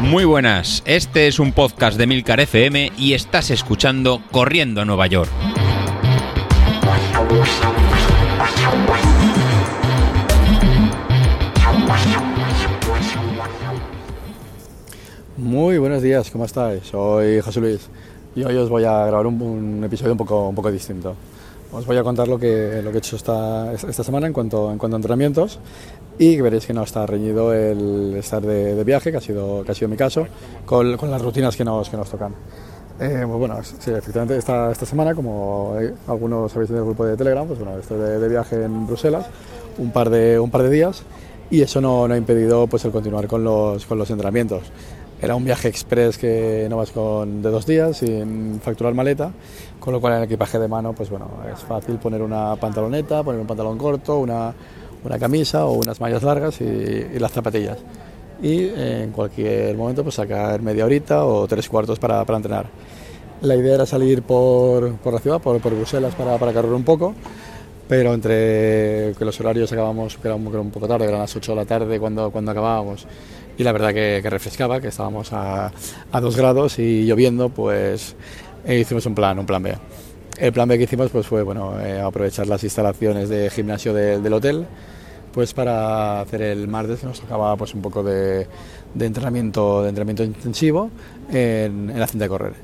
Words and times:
Muy 0.00 0.24
buenas, 0.24 0.82
este 0.86 1.26
es 1.26 1.38
un 1.38 1.52
podcast 1.52 1.98
de 1.98 2.06
Milcar 2.06 2.40
FM 2.40 2.92
y 2.96 3.14
estás 3.14 3.50
escuchando 3.50 4.22
Corriendo 4.30 4.80
a 4.80 4.84
Nueva 4.84 5.06
York. 5.08 5.30
Muy 15.36 15.78
buenos 15.78 16.02
días, 16.02 16.30
¿cómo 16.30 16.44
estáis? 16.44 16.84
Soy 16.84 17.40
José 17.40 17.60
Luis 17.60 17.88
y 18.34 18.44
hoy 18.44 18.56
os 18.56 18.68
voy 18.68 18.84
a 18.84 19.06
grabar 19.06 19.26
un, 19.26 19.82
episodio 19.84 20.12
un 20.12 20.18
poco, 20.18 20.48
un 20.48 20.54
poco 20.54 20.70
distinto. 20.70 21.14
Os 21.76 21.84
voy 21.84 21.98
a 21.98 22.02
contar 22.02 22.26
lo 22.26 22.38
que, 22.38 22.80
lo 22.82 22.90
que 22.90 22.96
he 22.96 22.98
hecho 23.00 23.16
esta, 23.16 23.70
esta 23.74 24.02
semana 24.02 24.26
en 24.26 24.32
cuanto, 24.32 24.72
en 24.72 24.78
cuanto 24.78 24.96
a 24.96 24.98
entrenamientos 24.98 25.58
y 26.18 26.40
veréis 26.40 26.64
que 26.64 26.72
no 26.72 26.82
está 26.82 27.04
reñido 27.04 27.52
el 27.52 28.14
estar 28.16 28.40
de, 28.40 28.82
viaje, 28.82 29.10
que 29.10 29.18
ha, 29.18 29.20
sido, 29.20 29.62
que 29.62 29.72
ha 29.72 29.74
sido 29.74 29.88
mi 29.88 29.96
caso, 29.98 30.26
con, 30.64 30.96
con 30.96 31.10
las 31.10 31.20
rutinas 31.20 31.54
que 31.54 31.66
nos, 31.66 31.90
que 31.90 31.98
nos 31.98 32.08
tocan. 32.08 32.34
Eh, 32.98 33.24
pues 33.26 33.38
bueno, 33.38 33.62
sí, 33.62 33.90
efectivamente 33.90 34.38
esta, 34.38 34.72
esta 34.72 34.86
semana, 34.86 35.14
como 35.14 35.76
algunos 36.08 36.56
habéis 36.56 36.70
en 36.70 36.76
el 36.76 36.84
grupo 36.84 37.04
de 37.04 37.14
Telegram, 37.14 37.46
pues 37.46 37.58
bueno, 37.58 37.78
estoy 37.78 37.98
de, 37.98 38.20
de, 38.20 38.28
viaje 38.30 38.64
en 38.64 38.86
Bruselas 38.86 39.26
un 39.76 39.92
par 39.92 40.08
de, 40.08 40.38
un 40.38 40.50
par 40.50 40.62
de 40.62 40.70
días 40.70 41.02
y 41.50 41.60
eso 41.60 41.82
no, 41.82 42.08
no 42.08 42.14
ha 42.14 42.16
impedido 42.16 42.66
pues, 42.68 42.86
el 42.86 42.90
continuar 42.90 43.26
con 43.26 43.44
los, 43.44 43.84
con 43.84 43.98
los 43.98 44.08
entrenamientos. 44.08 44.62
Era 45.20 45.34
un 45.34 45.44
viaje 45.44 45.68
express 45.68 46.18
que 46.18 46.66
no 46.68 46.76
vas 46.76 46.90
con 46.90 47.40
de 47.40 47.50
dos 47.50 47.64
días 47.64 47.96
sin 47.96 48.60
facturar 48.60 48.92
maleta, 48.92 49.32
con 49.80 49.94
lo 49.94 50.00
cual 50.00 50.14
en 50.14 50.18
el 50.18 50.24
equipaje 50.24 50.58
de 50.58 50.68
mano, 50.68 50.92
pues 50.92 51.08
bueno, 51.08 51.30
es 51.50 51.60
fácil 51.60 51.96
poner 51.96 52.20
una 52.20 52.54
pantaloneta, 52.56 53.22
poner 53.22 53.40
un 53.40 53.46
pantalón 53.46 53.78
corto, 53.78 54.18
una, 54.18 54.52
una 55.04 55.18
camisa 55.18 55.64
o 55.64 55.72
unas 55.72 56.00
mallas 56.00 56.22
largas 56.22 56.60
y, 56.60 56.64
y, 56.64 57.18
las 57.18 57.32
zapatillas. 57.32 57.78
Y 58.42 58.68
en 58.68 59.10
cualquier 59.12 59.74
momento 59.74 60.02
pues 60.02 60.16
sacar 60.16 60.60
media 60.60 60.84
horita 60.84 61.24
o 61.24 61.46
tres 61.48 61.66
cuartos 61.66 61.98
para, 61.98 62.22
para 62.26 62.36
entrenar. 62.36 62.66
La 63.40 63.56
idea 63.56 63.76
era 63.76 63.86
salir 63.86 64.22
por, 64.22 64.96
por 64.96 65.14
la 65.14 65.20
ciudad, 65.20 65.40
por, 65.40 65.58
por 65.60 65.74
Bruselas, 65.74 66.14
para, 66.14 66.36
para 66.36 66.52
correr 66.52 66.72
un 66.72 66.84
poco, 66.84 67.14
pero 67.88 68.12
entre 68.12 69.14
que 69.18 69.24
los 69.24 69.38
horarios 69.40 69.72
acabamos, 69.72 70.16
que 70.16 70.28
era 70.28 70.34
un 70.34 70.70
poco 70.70 70.88
tarde, 70.88 71.06
eran 71.06 71.20
las 71.20 71.34
8 71.34 71.52
de 71.52 71.56
la 71.56 71.64
tarde 71.64 71.98
cuando, 71.98 72.30
cuando 72.30 72.50
acabábamos, 72.50 73.06
y 73.58 73.62
la 73.62 73.72
verdad 73.72 73.94
que, 73.94 74.20
que 74.22 74.30
refrescaba, 74.30 74.80
que 74.80 74.88
estábamos 74.88 75.32
a, 75.32 75.72
a, 76.12 76.20
dos 76.20 76.36
grados 76.36 76.78
y 76.78 77.04
lloviendo, 77.04 77.48
pues 77.48 78.14
eh, 78.64 78.78
hicimos 78.78 79.06
un 79.06 79.14
plan, 79.14 79.38
un 79.38 79.46
plan 79.46 79.62
B. 79.62 79.74
El 80.38 80.52
plan 80.52 80.68
B 80.68 80.76
que 80.76 80.84
hicimos 80.84 81.10
pues 81.10 81.26
fue 81.26 81.42
bueno, 81.42 81.80
eh, 81.80 82.00
aprovechar 82.00 82.46
las 82.46 82.62
instalaciones 82.62 83.28
de 83.28 83.48
gimnasio 83.50 83.94
de, 83.94 84.20
del 84.20 84.32
hotel 84.32 84.66
pues 85.32 85.52
para 85.52 86.22
hacer 86.22 86.40
el 86.40 86.66
martes 86.66 87.04
nos 87.04 87.20
tocaba 87.20 87.54
pues 87.56 87.74
un 87.74 87.82
poco 87.82 88.02
de, 88.02 88.46
de 88.94 89.06
entrenamiento, 89.06 89.82
de 89.82 89.90
entrenamiento 89.90 90.24
intensivo 90.24 90.90
en, 91.30 91.92
la 91.94 92.06
cinta 92.06 92.24
de 92.24 92.28
correr. 92.30 92.54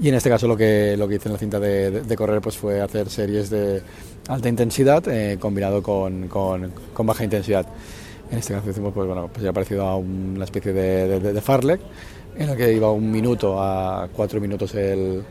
Y 0.00 0.08
en 0.08 0.14
este 0.14 0.30
caso 0.30 0.46
lo 0.46 0.56
que, 0.56 0.96
lo 0.96 1.08
que 1.08 1.16
hice 1.16 1.28
en 1.28 1.32
la 1.32 1.38
cinta 1.40 1.58
de, 1.58 2.02
de, 2.02 2.16
correr 2.16 2.40
pues 2.40 2.56
fue 2.56 2.80
hacer 2.80 3.10
series 3.10 3.50
de 3.50 3.82
alta 4.28 4.48
intensidad 4.48 5.02
eh, 5.08 5.36
combinado 5.40 5.82
con, 5.82 6.28
con 6.28 7.06
baja 7.06 7.24
intensidad. 7.24 7.66
En 8.32 8.38
este 8.38 8.54
caso 8.54 8.70
hicimos, 8.70 8.94
pues 8.94 9.06
bueno, 9.06 9.28
pues 9.30 9.44
ya 9.44 9.52
parecido 9.52 9.86
a 9.86 9.96
una 9.96 10.44
especie 10.44 10.72
de, 10.72 11.40
farlek, 11.42 11.80
en 12.38 12.48
el 12.48 12.56
que 12.56 12.72
iba 12.72 12.90
un 12.90 13.10
minuto 13.10 13.62
a 13.62 14.08
cuatro 14.10 14.40
minutos 14.40 14.74
el, 14.74 15.22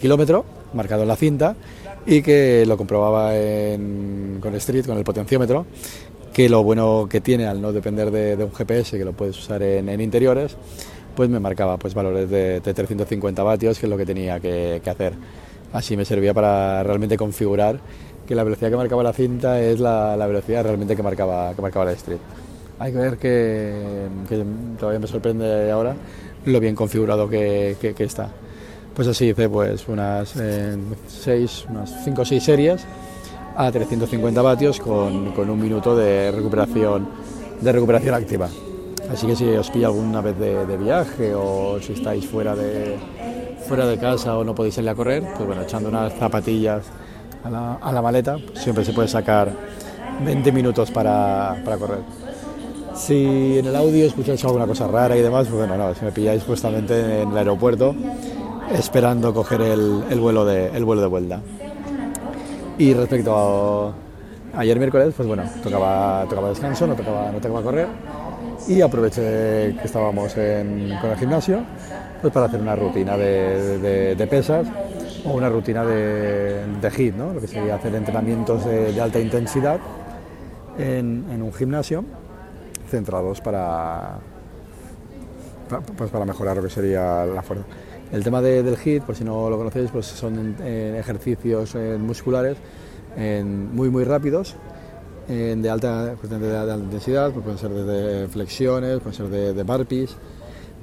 kilómetro, 0.00 0.46
marcado 0.72 1.02
en 1.02 1.08
la 1.08 1.16
cinta, 1.16 1.54
y 2.06 2.22
que 2.22 2.64
lo 2.66 2.78
comprobaba 2.78 3.36
en, 3.36 4.38
con 4.40 4.54
Street, 4.54 4.86
con 4.86 4.96
el 4.96 5.04
potenciómetro, 5.04 5.66
que 6.32 6.48
lo 6.48 6.62
bueno 6.62 7.06
que 7.10 7.20
tiene 7.20 7.46
al 7.46 7.60
no 7.60 7.74
depender 7.74 8.10
de, 8.10 8.42
un 8.42 8.52
GPS, 8.52 8.96
que 8.96 9.04
lo 9.04 9.12
puedes 9.12 9.38
usar 9.38 9.62
en, 9.62 10.00
interiores, 10.00 10.56
pues 11.14 11.28
me 11.28 11.40
marcaba 11.40 11.76
pues 11.76 11.92
valores 11.92 12.30
de, 12.30 12.60
de 12.60 12.72
350 12.72 13.42
vatios, 13.42 13.78
que 13.78 13.84
es 13.84 13.90
lo 13.90 13.98
que 13.98 14.06
tenía 14.06 14.40
que 14.40 14.80
hacer. 14.86 15.12
Así 15.74 15.94
me 15.94 16.06
servía 16.06 16.32
para 16.32 16.82
realmente 16.84 17.18
configurar 17.18 17.80
que 18.30 18.36
la 18.36 18.44
velocidad 18.44 18.70
que 18.70 18.76
marcaba 18.76 19.02
la 19.02 19.12
cinta 19.12 19.60
es 19.60 19.80
la, 19.80 20.16
la 20.16 20.24
velocidad 20.28 20.62
realmente 20.62 20.94
que 20.94 21.02
marcaba, 21.02 21.52
que 21.52 21.60
marcaba 21.60 21.86
la 21.86 21.92
street. 21.94 22.20
Hay 22.78 22.92
que 22.92 22.98
ver 22.98 23.18
que, 23.18 24.06
que 24.28 24.44
todavía 24.78 25.00
me 25.00 25.08
sorprende 25.08 25.68
ahora 25.68 25.96
lo 26.44 26.60
bien 26.60 26.76
configurado 26.76 27.28
que, 27.28 27.76
que, 27.80 27.92
que 27.92 28.04
está. 28.04 28.28
Pues 28.94 29.08
así 29.08 29.30
hice 29.30 29.48
pues 29.48 29.88
unas 29.88 30.28
6, 30.28 30.38
eh, 30.38 31.46
unas 31.70 32.04
5 32.04 32.22
o 32.22 32.24
6 32.24 32.40
series 32.40 32.86
a 33.56 33.72
350 33.72 34.42
vatios 34.42 34.78
con, 34.78 35.32
con, 35.32 35.50
un 35.50 35.60
minuto 35.60 35.96
de 35.96 36.30
recuperación, 36.30 37.08
de 37.60 37.72
recuperación 37.72 38.14
activa. 38.14 38.48
Así 39.12 39.26
que 39.26 39.34
si 39.34 39.48
os 39.48 39.68
pilla 39.72 39.88
alguna 39.88 40.20
vez 40.20 40.38
de, 40.38 40.66
de 40.66 40.76
viaje 40.76 41.34
o 41.34 41.80
si 41.80 41.94
estáis 41.94 42.24
fuera 42.26 42.54
de, 42.54 42.96
fuera 43.66 43.86
de 43.86 43.98
casa 43.98 44.38
o 44.38 44.44
no 44.44 44.54
podéis 44.54 44.76
salir 44.76 44.90
a 44.90 44.94
correr, 44.94 45.24
pues 45.34 45.48
bueno, 45.48 45.62
echando 45.62 45.88
unas 45.88 46.14
zapatillas 46.14 46.84
a 47.44 47.50
la, 47.50 47.74
a 47.74 47.92
la 47.92 48.02
maleta, 48.02 48.36
siempre 48.54 48.84
se 48.84 48.92
puede 48.92 49.08
sacar 49.08 49.50
20 50.24 50.52
minutos 50.52 50.90
para, 50.90 51.60
para, 51.64 51.76
correr. 51.78 51.98
Si 52.94 53.58
en 53.58 53.66
el 53.66 53.76
audio 53.76 54.06
escucháis 54.06 54.44
alguna 54.44 54.66
cosa 54.66 54.86
rara 54.86 55.16
y 55.16 55.22
demás, 55.22 55.46
pues 55.48 55.66
bueno, 55.66 55.76
no, 55.76 55.94
si 55.94 56.04
me 56.04 56.12
pilláis 56.12 56.42
justamente 56.44 57.22
en 57.22 57.30
el 57.30 57.38
aeropuerto 57.38 57.94
esperando 58.72 59.32
coger 59.34 59.62
el, 59.62 60.04
el, 60.10 60.20
vuelo, 60.20 60.44
de, 60.44 60.68
el 60.68 60.84
vuelo 60.84 61.02
de 61.02 61.08
vuelta. 61.08 61.40
Y 62.78 62.94
respecto 62.94 63.94
a 64.54 64.60
ayer 64.60 64.78
miércoles, 64.78 65.14
pues 65.16 65.26
bueno, 65.26 65.44
tocaba, 65.62 66.26
tocaba 66.28 66.48
descanso, 66.50 66.86
no 66.86 66.94
tocaba, 66.94 67.30
no 67.32 67.40
tocaba 67.40 67.62
correr 67.62 67.88
y 68.68 68.80
aproveché 68.80 69.74
que 69.80 69.82
estábamos 69.84 70.36
en, 70.36 70.96
con 71.00 71.10
el 71.10 71.16
gimnasio 71.16 71.60
pues 72.20 72.32
para 72.32 72.46
hacer 72.46 72.60
una 72.60 72.76
rutina 72.76 73.16
de, 73.16 74.14
de 74.14 74.26
pesas 74.26 74.66
o 75.24 75.32
una 75.32 75.48
rutina 75.48 75.84
de, 75.84 76.64
de 76.80 76.90
HIIT, 76.90 77.14
¿no? 77.14 77.32
lo 77.32 77.40
que 77.40 77.46
sería 77.46 77.74
hacer 77.74 77.94
entrenamientos 77.94 78.64
de, 78.64 79.00
alta 79.00 79.20
intensidad 79.20 79.78
en, 80.78 81.42
un 81.42 81.52
gimnasio 81.52 82.04
centrados 82.88 83.40
para, 83.40 84.18
pues 85.96 86.10
para 86.10 86.24
mejorar 86.24 86.56
lo 86.56 86.62
que 86.62 86.70
sería 86.70 87.24
la 87.26 87.42
fuerza. 87.42 87.64
El 88.12 88.24
tema 88.24 88.42
de, 88.42 88.62
del 88.62 88.76
HIIT, 88.76 89.04
por 89.04 89.14
si 89.14 89.24
no 89.24 89.48
lo 89.48 89.56
conocéis, 89.56 89.90
pues 89.90 90.06
son 90.06 90.56
ejercicios 90.60 91.76
musculares 91.98 92.56
muy 93.16 93.90
muy 93.90 94.04
rápidos, 94.04 94.56
de, 95.28 95.70
alta, 95.70 96.14
pues 96.20 96.30
de, 96.30 96.56
alta 96.56 96.76
intensidad, 96.76 97.30
pues 97.30 97.44
pueden 97.44 97.58
ser 97.58 97.70
de, 97.70 98.28
flexiones, 98.28 98.98
pueden 99.00 99.14
ser 99.14 99.28
de, 99.28 99.54
de 99.54 99.62
burpees, 99.62 100.16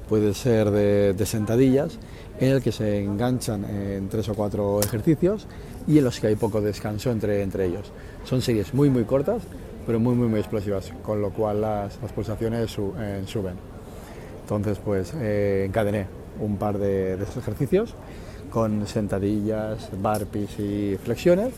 puede 0.08 0.34
ser 0.34 0.70
de, 0.70 1.26
sentadillas, 1.26 1.98
en 2.40 2.50
el 2.52 2.62
que 2.62 2.72
se 2.72 3.04
enganchan 3.04 3.64
en 3.64 4.08
tres 4.08 4.28
o 4.28 4.34
cuatro 4.34 4.80
ejercicios 4.80 5.46
y 5.86 5.98
en 5.98 6.04
los 6.04 6.18
que 6.20 6.28
hay 6.28 6.36
poco 6.36 6.60
descanso 6.60 7.10
entre, 7.10 7.42
entre 7.42 7.66
ellos. 7.66 7.92
Son 8.24 8.42
series 8.42 8.74
muy 8.74 8.90
muy 8.90 9.04
cortas, 9.04 9.42
pero 9.86 10.00
muy 10.00 10.14
muy 10.14 10.28
muy 10.28 10.40
explosivas, 10.40 10.92
con 11.02 11.20
lo 11.20 11.30
cual 11.30 11.60
las, 11.60 11.98
las 12.00 12.12
pulsaciones 12.12 12.76
eh, 12.98 13.22
suben. 13.26 13.54
Entonces 14.42 14.78
pues 14.84 15.12
eh, 15.14 15.64
encadené 15.66 16.06
un 16.40 16.56
par 16.56 16.78
de, 16.78 17.14
ejercicios 17.14 17.94
con 18.50 18.86
sentadillas, 18.86 19.90
burpees 20.00 20.58
y 20.58 20.96
flexiones, 21.02 21.52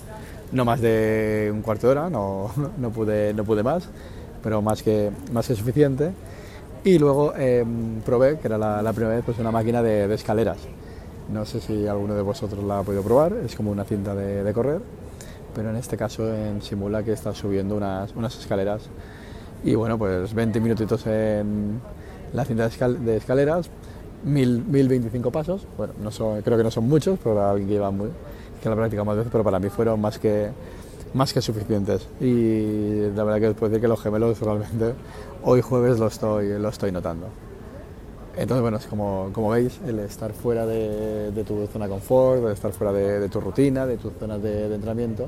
no 0.52 0.64
más 0.64 0.80
de 0.80 1.50
un 1.52 1.62
cuarto 1.62 1.86
de 1.86 1.92
hora, 1.92 2.10
no, 2.10 2.50
no, 2.78 2.90
pude, 2.90 3.32
no 3.32 3.44
pude 3.44 3.62
más, 3.62 3.88
pero 4.42 4.60
más 4.60 4.82
que, 4.82 5.10
más 5.32 5.46
que 5.46 5.54
suficiente. 5.54 6.10
Y 6.82 6.98
luego 6.98 7.34
eh, 7.36 7.64
probé, 8.04 8.38
que 8.38 8.48
era 8.48 8.56
la, 8.56 8.92
primera 8.92 9.16
vez, 9.16 9.24
pues 9.24 9.38
una 9.38 9.50
máquina 9.50 9.82
de, 9.82 10.12
escaleras. 10.14 10.58
No 11.30 11.44
sé 11.44 11.60
si 11.60 11.86
alguno 11.86 12.14
de 12.14 12.22
vosotros 12.22 12.64
la 12.64 12.78
ha 12.78 12.82
podido 12.82 13.02
probar, 13.02 13.34
es 13.44 13.54
como 13.54 13.70
una 13.70 13.84
cinta 13.84 14.14
de, 14.14 14.52
correr, 14.52 14.80
pero 15.54 15.70
en 15.70 15.76
este 15.76 15.96
caso 15.96 16.34
en 16.34 16.62
simula 16.62 17.02
que 17.02 17.12
está 17.12 17.34
subiendo 17.34 17.76
unas, 17.76 18.14
unas 18.16 18.36
escaleras. 18.38 18.88
Y 19.62 19.74
bueno, 19.74 19.98
pues 19.98 20.32
20 20.32 20.58
minutitos 20.60 21.06
en 21.06 21.80
la 22.32 22.44
cinta 22.46 22.62
de, 22.62 22.68
escal 22.70 23.04
de 23.04 23.16
escaleras, 23.18 23.68
1025 24.24 25.30
pasos, 25.30 25.66
bueno, 25.76 25.92
no 26.02 26.10
son, 26.10 26.40
creo 26.40 26.56
que 26.56 26.64
no 26.64 26.70
son 26.70 26.88
muchos, 26.88 27.18
pero 27.22 27.46
alguien 27.46 27.68
que 27.68 27.74
lleva 27.74 27.90
muy, 27.90 28.08
que 28.62 28.68
la 28.70 28.74
práctica 28.74 29.04
más 29.04 29.16
veces, 29.16 29.30
pero 29.30 29.44
para 29.44 29.58
mí 29.58 29.68
fueron 29.68 30.00
más 30.00 30.18
que, 30.18 30.50
más 31.14 31.32
que 31.32 31.40
suficientes. 31.42 32.06
Y 32.20 33.10
la 33.14 33.24
verdad 33.24 33.40
que 33.40 33.54
puedo 33.54 33.70
decir 33.70 33.80
que 33.80 33.88
los 33.88 34.00
gemelos 34.00 34.40
realmente 34.40 34.94
hoy 35.42 35.60
jueves 35.60 35.98
lo 35.98 36.06
estoy, 36.06 36.58
lo 36.58 36.68
estoy 36.68 36.92
notando. 36.92 37.28
Entonces, 38.36 38.62
bueno, 38.62 38.76
es 38.76 38.86
como, 38.86 39.30
como 39.32 39.50
veis, 39.50 39.80
el 39.86 39.98
estar 39.98 40.32
fuera 40.32 40.64
de, 40.64 41.32
de 41.32 41.44
tu 41.44 41.66
zona 41.66 41.86
de 41.86 41.90
confort, 41.90 42.42
de 42.42 42.52
estar 42.52 42.72
fuera 42.72 42.92
de, 42.92 43.20
de 43.20 43.28
tu 43.28 43.40
rutina, 43.40 43.86
de 43.86 43.96
tus 43.96 44.12
zonas 44.18 44.40
de, 44.42 44.68
de, 44.68 44.74
entrenamiento, 44.74 45.26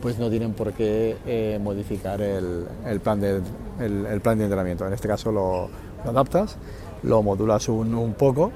pues 0.00 0.18
no 0.18 0.30
tienen 0.30 0.54
por 0.54 0.72
qué 0.72 1.16
eh, 1.26 1.60
modificar 1.62 2.20
el, 2.20 2.66
el, 2.86 3.00
plan 3.00 3.20
de, 3.20 3.40
el, 3.78 4.06
el, 4.06 4.20
plan 4.20 4.38
de 4.38 4.44
entrenamiento. 4.44 4.86
En 4.86 4.94
este 4.94 5.06
caso 5.06 5.30
lo, 5.30 5.68
lo 6.02 6.10
adaptas, 6.10 6.56
lo 7.02 7.22
modulas 7.22 7.68
un, 7.68 7.94
un 7.94 8.14
poco 8.14 8.50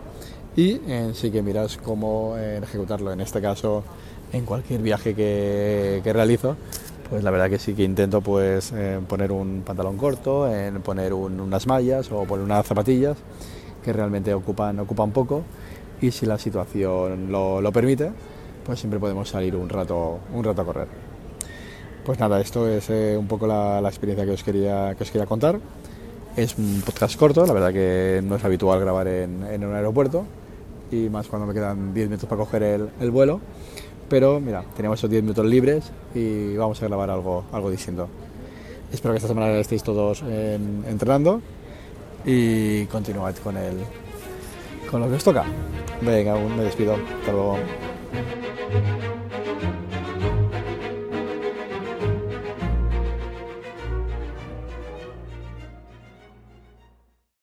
y 0.59 0.81
eh, 0.89 1.13
sí 1.15 1.31
que 1.31 1.41
miras 1.41 1.77
cómo 1.77 2.35
eh, 2.37 2.59
ejecutarlo. 2.61 3.13
En 3.13 3.21
este 3.21 3.41
caso, 3.41 3.85
en 4.33 4.45
cualquier 4.45 4.83
viaje 4.83 5.15
que, 5.15 6.03
realizo, 6.05 6.57
pues 7.09 7.23
la 7.23 7.31
verdad 7.31 7.49
que 7.49 7.61
sí 7.61 7.75
que 7.75 7.85
intento 7.85 8.21
pues 8.23 8.73
eh, 8.75 8.99
poner 9.07 9.31
un 9.31 9.63
pantalón 9.65 9.97
corto, 9.97 10.53
en 10.53 10.83
poner 10.83 11.13
unas 11.13 11.69
mallas 11.69 12.11
o 12.11 12.25
poner 12.25 12.45
unas 12.45 12.67
zapatillas 12.67 13.17
que 13.85 13.93
realmente 13.93 14.35
ocupan, 14.35 14.81
ocupan 14.81 15.13
poco 15.13 15.45
y 16.01 16.11
si 16.11 16.27
la 16.27 16.39
situación 16.39 17.31
lo, 17.31 17.61
lo 17.61 17.71
permite, 17.71 18.11
pues 18.67 18.81
siempre 18.81 18.99
podemos 18.99 19.29
salir 19.29 19.55
un 19.55 19.69
rato, 19.69 20.19
un 20.35 20.43
rato 20.43 20.63
a 20.63 20.65
correr. 20.65 20.89
Pues 22.05 22.19
nada, 22.19 22.41
esto 22.41 22.67
es 22.67 22.91
eh, 22.91 23.17
un 23.17 23.29
poco 23.29 23.47
la, 23.47 23.81
experiencia 23.87 24.27
que 24.27 24.33
os, 24.33 24.43
quería, 24.43 24.97
que 24.97 25.05
os 25.05 25.11
quería 25.13 25.27
contar. 25.27 25.61
Es 26.37 26.59
un 26.59 26.83
podcast 26.85 27.17
corto, 27.17 27.47
la 27.47 27.53
verdad 27.53 27.73
que 27.73 28.21
no 28.25 28.35
es 28.35 28.45
habitual 28.45 28.81
grabar 28.81 29.07
en 29.07 29.65
un 29.65 29.75
aeropuerto 29.75 30.25
y 30.91 31.09
más 31.09 31.29
cuando 31.29 31.47
me 31.47 31.55
quedan 31.55 31.93
10 31.95 32.09
minutos 32.09 32.29
para 32.29 32.41
coger 32.41 32.63
el, 32.63 32.89
el 33.01 33.11
vuelo. 33.11 33.41
Pero 34.09 34.41
mira, 34.41 34.65
tenemos 34.75 34.99
esos 34.99 35.11
10 35.11 35.23
minutos 35.23 35.45
libres 35.45 35.91
y 36.15 36.57
vamos 36.57 36.83
a 36.83 36.87
grabar 36.87 37.11
algo, 37.11 37.45
algo 37.53 37.71
distinto. 37.71 38.09
Espero 38.93 39.13
que 39.13 39.19
esta 39.19 39.29
semana 39.29 39.51
estéis 39.59 39.83
todos 39.83 40.23
en, 40.23 40.85
entrenando 40.89 41.43
y 42.25 42.87
continuad 42.87 43.35
con, 43.37 43.57
el, 43.57 43.77
con 44.91 45.01
lo 45.01 45.09
que 45.09 45.17
os 45.17 45.25
toca. 45.25 45.45
Venga, 46.01 46.37
me 46.37 46.65
despido. 46.65 46.95
Hasta 46.95 47.33
luego. 47.33 47.59